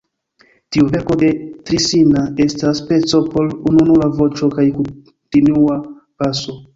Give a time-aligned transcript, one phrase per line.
[0.75, 1.27] Tiu verko de
[1.69, 5.77] Trissina estas peco por ununura voĉo kaj kontinua
[6.25, 6.57] baso.